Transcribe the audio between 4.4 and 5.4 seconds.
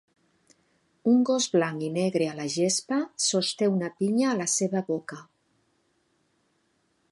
la seva boca.